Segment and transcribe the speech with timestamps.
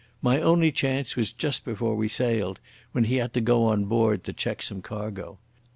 [0.23, 2.59] My only chance was just before we sailed,
[2.91, 5.37] when he had to go on board to check some cargo.